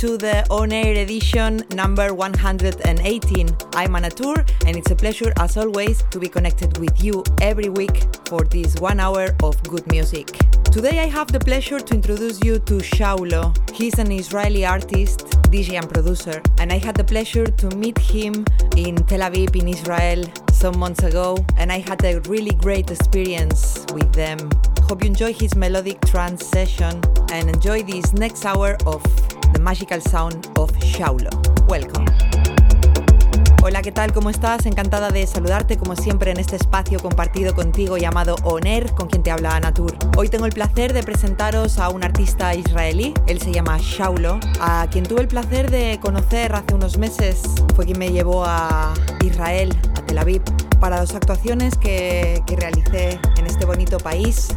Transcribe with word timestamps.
To 0.00 0.16
the 0.16 0.46
On 0.48 0.72
Air 0.72 0.94
edition 0.94 1.62
number 1.74 2.14
118. 2.14 3.48
I'm 3.74 3.92
Anatur, 3.92 4.48
and 4.66 4.74
it's 4.74 4.90
a 4.90 4.96
pleasure, 4.96 5.30
as 5.38 5.58
always, 5.58 6.02
to 6.10 6.18
be 6.18 6.26
connected 6.26 6.78
with 6.78 7.04
you 7.04 7.22
every 7.42 7.68
week 7.68 8.06
for 8.24 8.40
this 8.44 8.76
one 8.76 8.98
hour 8.98 9.36
of 9.42 9.62
good 9.64 9.86
music. 9.92 10.28
Today, 10.72 11.00
I 11.00 11.06
have 11.08 11.30
the 11.30 11.38
pleasure 11.38 11.78
to 11.78 11.94
introduce 11.94 12.42
you 12.42 12.60
to 12.60 12.76
Shaulo. 12.78 13.54
He's 13.74 13.98
an 13.98 14.10
Israeli 14.10 14.64
artist, 14.64 15.18
DJ, 15.52 15.78
and 15.78 15.86
producer, 15.86 16.40
and 16.58 16.72
I 16.72 16.78
had 16.78 16.94
the 16.94 17.04
pleasure 17.04 17.44
to 17.44 17.76
meet 17.76 17.98
him 17.98 18.46
in 18.78 18.96
Tel 19.04 19.20
Aviv, 19.20 19.54
in 19.54 19.68
Israel, 19.68 20.24
some 20.50 20.78
months 20.78 21.02
ago, 21.02 21.36
and 21.58 21.70
I 21.70 21.78
had 21.78 22.02
a 22.06 22.20
really 22.20 22.52
great 22.52 22.90
experience 22.90 23.84
with 23.92 24.10
them. 24.14 24.38
Hope 24.84 25.02
you 25.02 25.08
enjoy 25.08 25.34
his 25.34 25.54
melodic 25.56 26.00
trance 26.06 26.46
session 26.46 27.02
and 27.32 27.50
enjoy 27.50 27.82
this 27.82 28.14
next 28.14 28.46
hour 28.46 28.78
of 28.86 29.04
The 29.52 29.60
Magical 29.60 30.02
Sound 30.02 30.48
of 30.56 30.70
Shaulo. 30.78 31.30
Welcome. 31.68 32.06
Hola, 33.62 33.82
¿qué 33.82 33.92
tal? 33.92 34.12
¿Cómo 34.12 34.30
estás? 34.30 34.64
Encantada 34.64 35.10
de 35.10 35.26
saludarte 35.26 35.76
como 35.76 35.94
siempre 35.94 36.30
en 36.30 36.38
este 36.38 36.56
espacio 36.56 36.98
compartido 36.98 37.54
contigo 37.54 37.98
llamado 37.98 38.36
Oner, 38.42 38.90
con 38.94 39.08
quien 39.08 39.22
te 39.22 39.30
habla 39.30 39.54
Anatur. 39.54 39.94
Hoy 40.16 40.28
tengo 40.28 40.46
el 40.46 40.52
placer 40.52 40.94
de 40.94 41.02
presentaros 41.02 41.78
a 41.78 41.90
un 41.90 42.02
artista 42.02 42.54
israelí, 42.54 43.12
él 43.26 43.40
se 43.40 43.52
llama 43.52 43.76
Shaulo, 43.78 44.40
a 44.60 44.86
quien 44.90 45.04
tuve 45.04 45.20
el 45.20 45.28
placer 45.28 45.70
de 45.70 45.98
conocer 46.00 46.54
hace 46.54 46.74
unos 46.74 46.96
meses, 46.96 47.42
fue 47.76 47.84
quien 47.84 47.98
me 47.98 48.10
llevó 48.10 48.44
a 48.46 48.94
Israel, 49.22 49.76
a 49.94 50.06
Tel 50.06 50.18
Aviv, 50.18 50.42
para 50.80 50.98
dos 50.98 51.14
actuaciones 51.14 51.76
que, 51.76 52.42
que 52.46 52.56
realicé 52.56 53.20
en 53.36 53.46
este 53.46 53.66
bonito 53.66 53.98
país 53.98 54.48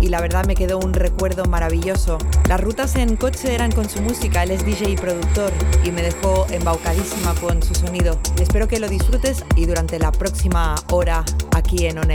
y 0.00 0.08
la 0.08 0.20
verdad 0.20 0.46
me 0.46 0.54
quedó 0.54 0.78
un 0.78 0.92
recuerdo 0.92 1.44
maravilloso. 1.44 2.18
Las 2.48 2.60
rutas 2.60 2.96
en 2.96 3.16
coche 3.16 3.54
eran 3.54 3.72
con 3.72 3.88
su 3.88 4.00
música, 4.00 4.42
él 4.42 4.50
es 4.50 4.64
DJ 4.64 4.90
y 4.90 4.96
productor 4.96 5.52
y 5.84 5.90
me 5.90 6.02
dejó 6.02 6.46
embaucadísima 6.50 7.34
con 7.34 7.62
su 7.62 7.74
sonido. 7.74 8.18
Espero 8.40 8.68
que 8.68 8.80
lo 8.80 8.88
disfrutes 8.88 9.44
y 9.56 9.66
durante 9.66 9.98
la 9.98 10.12
próxima 10.12 10.74
hora 10.90 11.24
aquí 11.56 11.86
en 11.86 11.98
On. 11.98 12.08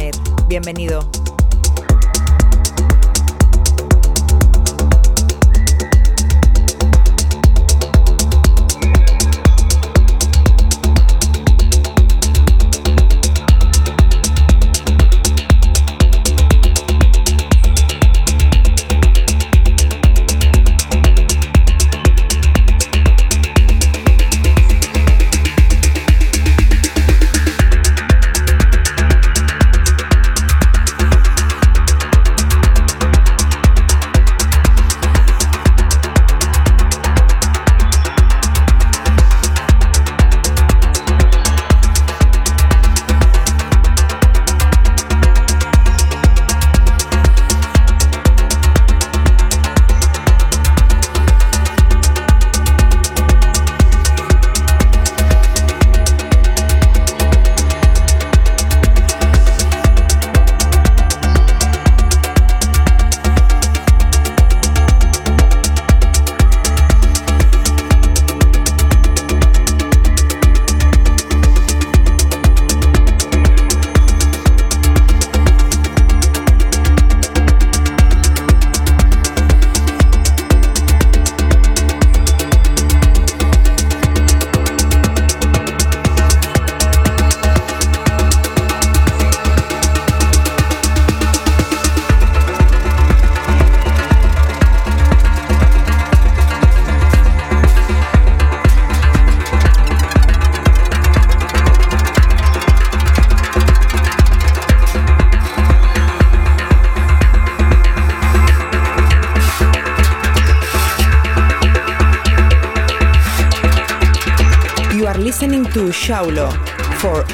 Bienvenido. 0.47 1.32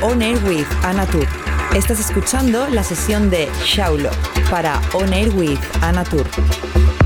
On 0.02 0.22
Air 0.22 0.38
with 0.46 0.68
Anatur. 0.84 1.28
Estás 1.76 2.00
escuchando 2.00 2.68
la 2.70 2.84
sesión 2.84 3.30
de 3.30 3.50
Shaulo 3.66 4.10
para 4.50 4.80
On 4.94 5.12
Air 5.12 5.30
with 5.36 5.60
Anatur. 5.82 6.26
You 6.36 6.99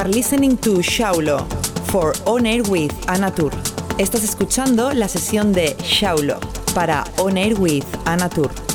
are 0.00 0.08
listening 0.08 0.56
to 0.56 0.80
Shaulo 0.80 1.46
for 1.90 2.14
On 2.26 2.46
Air 2.46 2.62
with 2.70 2.90
Anatur. 3.06 3.52
Estás 3.98 4.24
escuchando 4.24 4.94
la 4.94 5.08
sesión 5.08 5.52
de 5.52 5.76
Shaulo 5.82 6.40
para 6.74 7.04
On 7.18 7.36
Air 7.36 7.60
with 7.60 7.84
Anatur. 8.06 8.69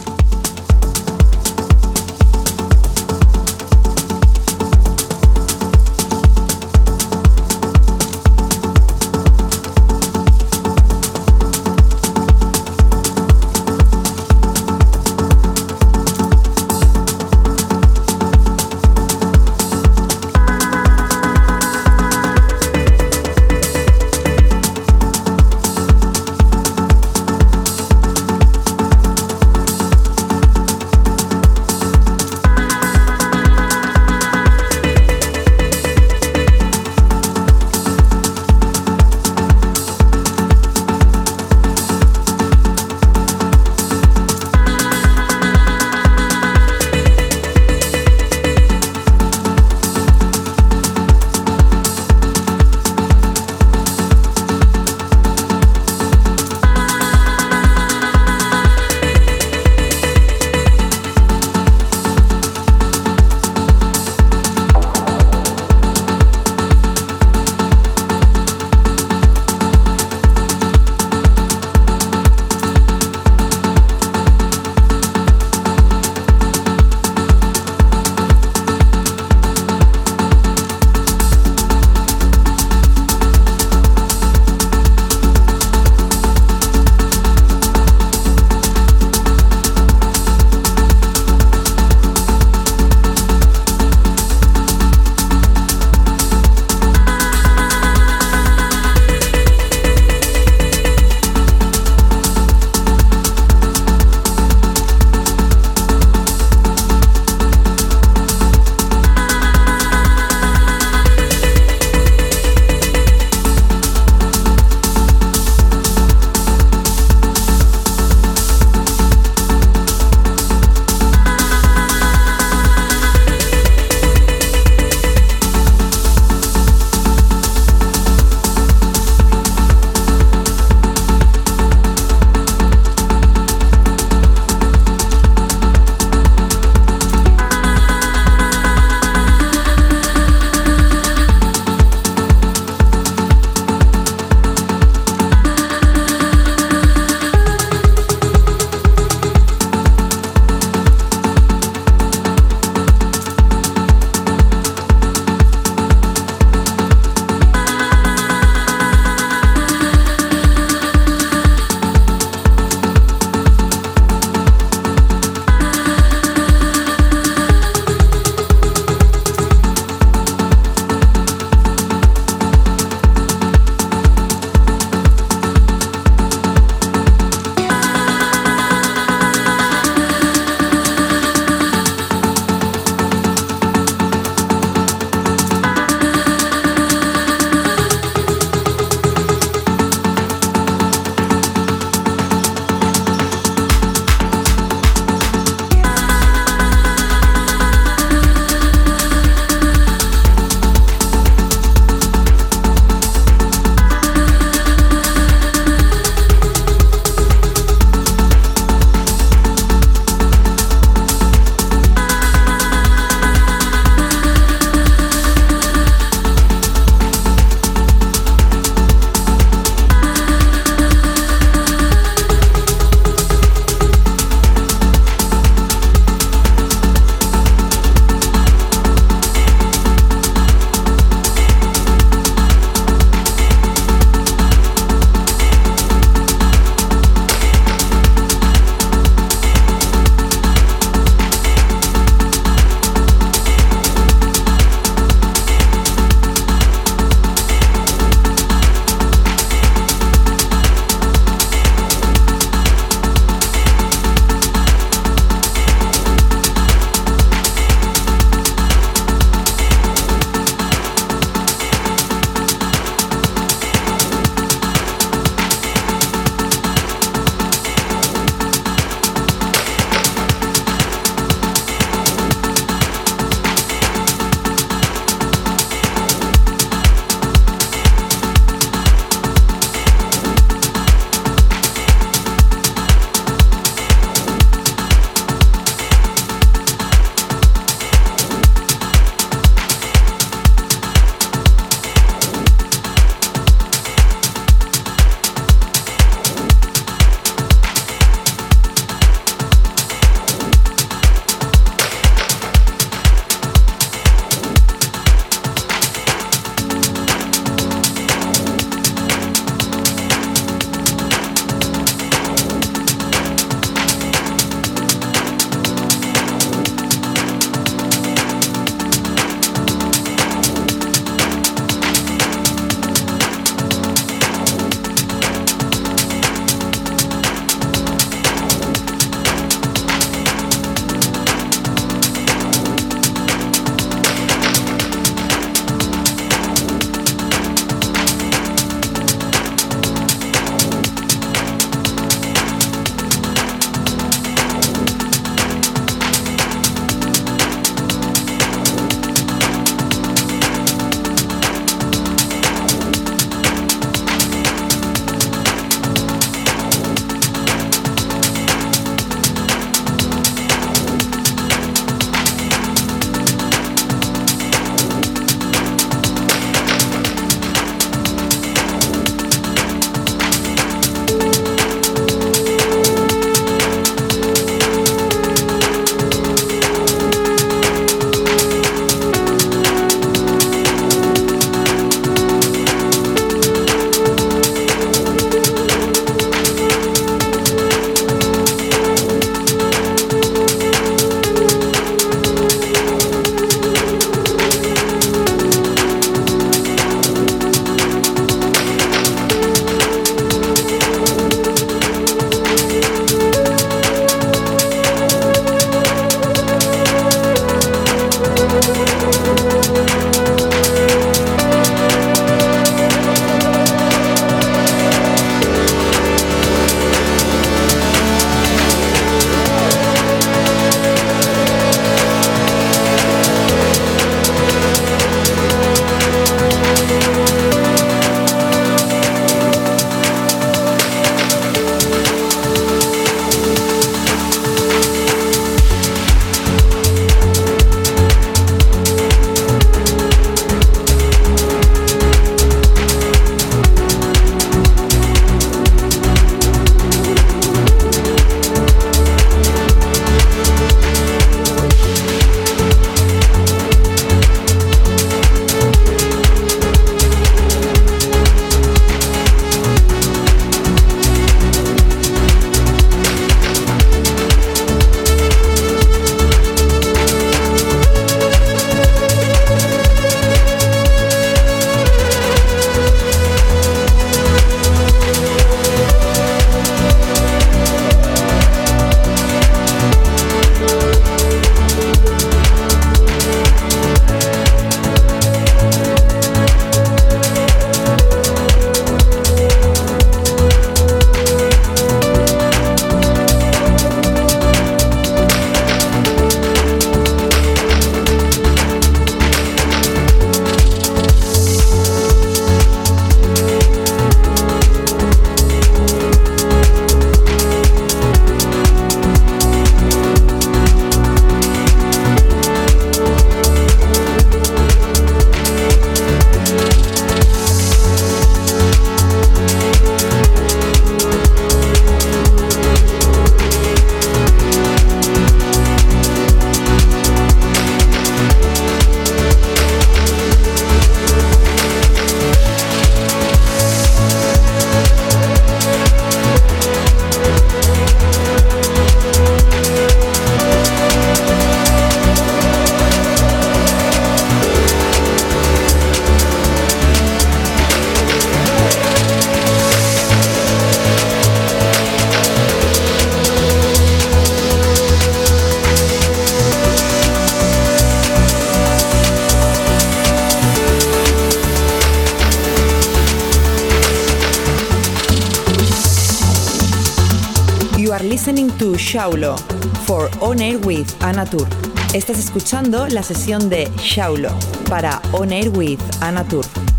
Listening 568.09 568.49
to 568.57 568.73
Shaulo 568.77 569.37
for 569.85 570.09
On 570.21 570.39
Air 570.39 570.57
with 570.59 570.87
Anatur. 571.01 571.47
Estás 571.93 572.19
escuchando 572.19 572.87
la 572.87 573.01
sesión 573.01 573.49
de 573.49 573.69
Shaulo 573.77 574.29
para 574.69 575.01
On 575.13 575.31
Air 575.31 575.49
with 575.49 575.79
Anatur. 576.01 576.45
You 576.45 576.74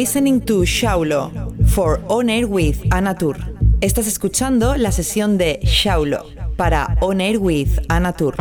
listening 0.00 0.40
to 0.40 0.62
Shaulo 0.64 1.30
for 1.68 2.00
On 2.08 2.30
Air 2.30 2.46
with 2.46 2.78
Anatur. 2.90 3.36
Estás 3.82 4.06
escuchando 4.06 4.74
la 4.78 4.92
sesión 4.92 5.36
de 5.36 5.60
Shaulo 5.62 6.24
para 6.56 6.96
On 7.02 7.20
Air 7.20 7.36
with 7.36 7.68
Anatur. 7.90 8.34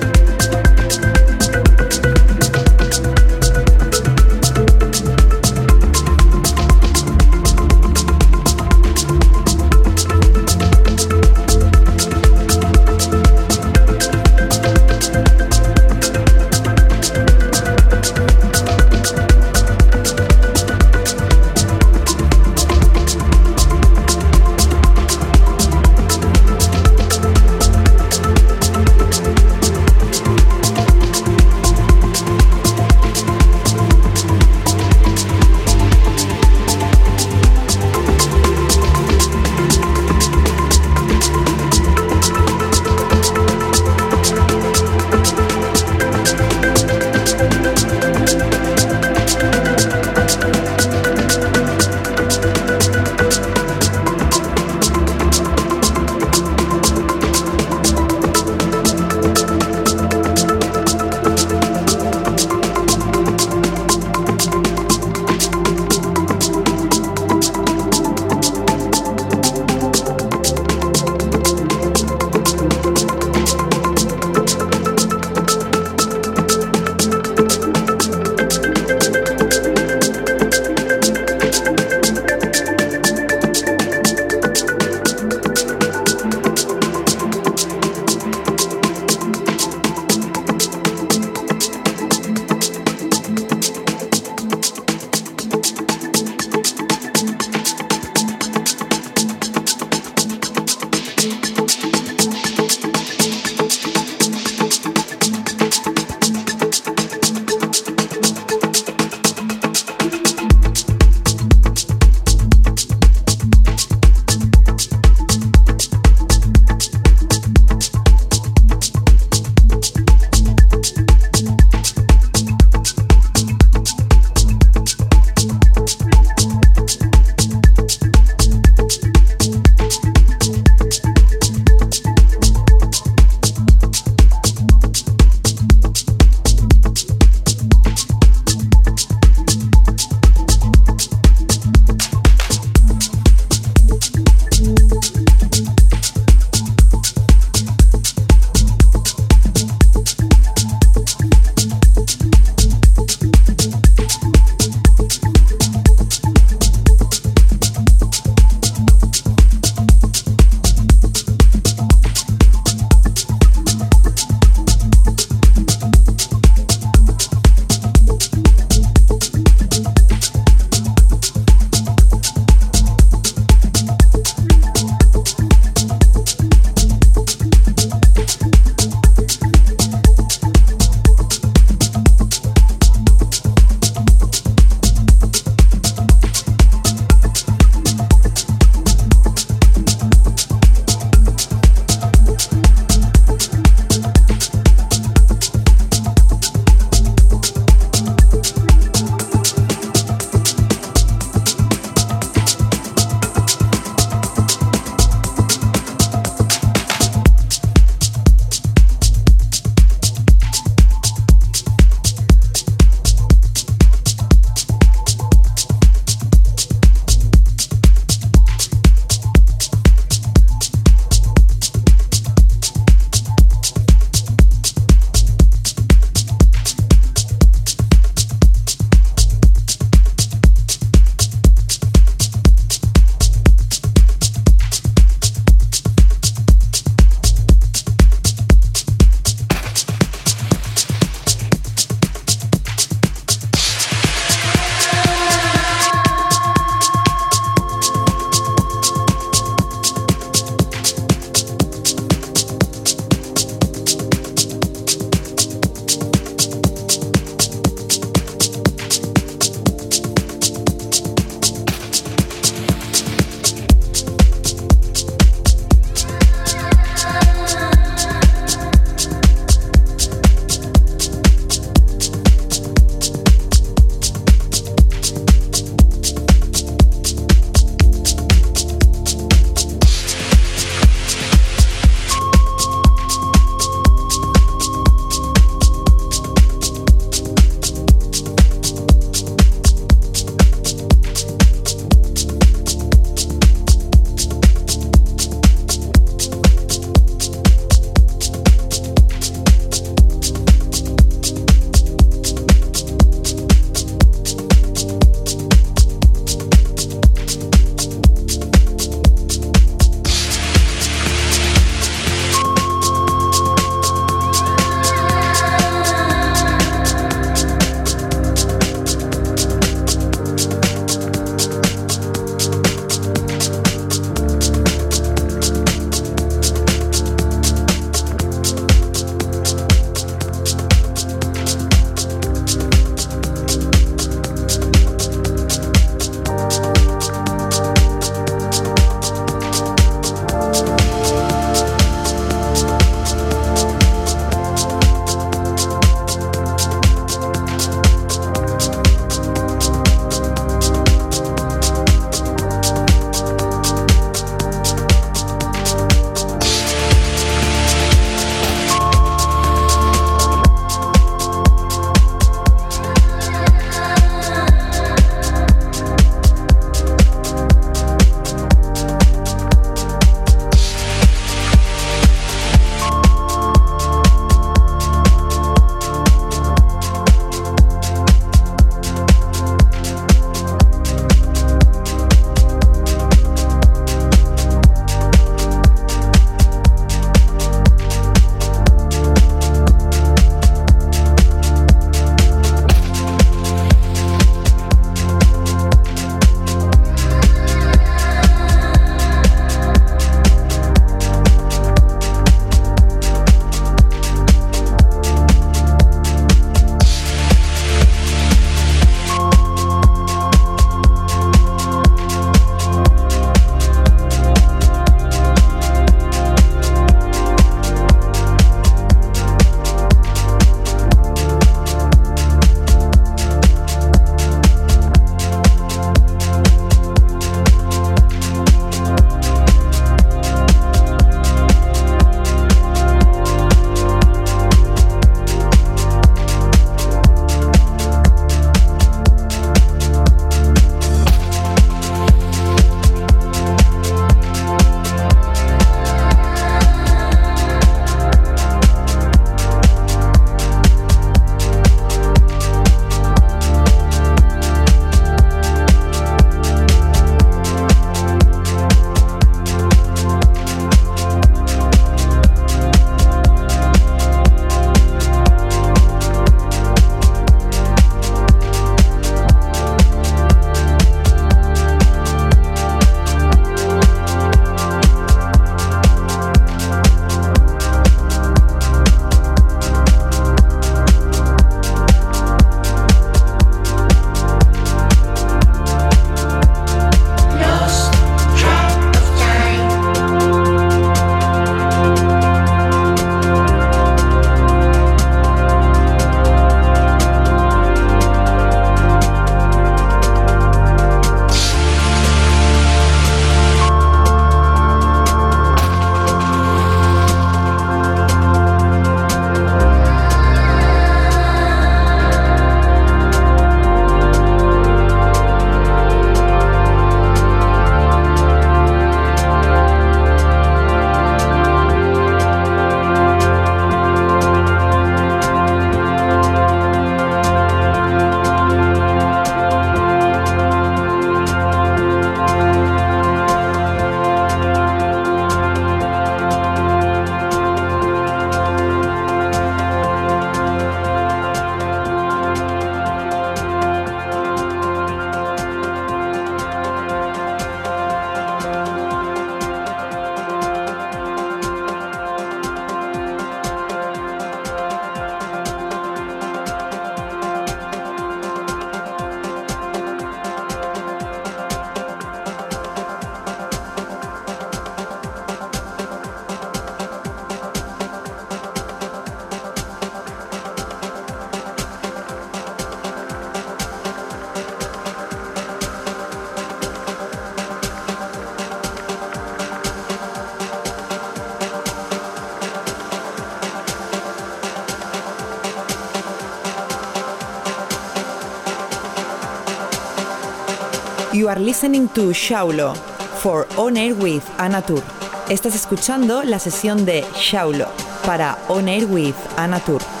Listening 591.39 591.87
to 591.89 592.13
Shaulo 592.13 592.75
for 593.21 593.47
On 593.57 593.77
Air 593.77 593.93
with 593.93 594.23
Anatur. 594.37 594.81
Estás 595.29 595.55
escuchando 595.55 596.23
la 596.23 596.39
sesión 596.39 596.85
de 596.85 597.05
Shaulo 597.15 597.67
para 598.05 598.37
On 598.49 598.67
Air 598.67 598.85
with 598.85 599.15
Anatur. 599.37 600.00